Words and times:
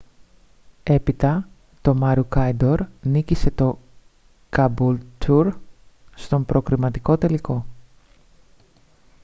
έπειτα 0.83 1.47
το 1.81 1.95
maroochydore 2.01 2.79
νίκησε 3.01 3.51
το 3.51 3.77
caboolture 4.55 5.51
στον 6.15 6.45
προκριματικό 6.45 7.17
τελικό 7.17 7.65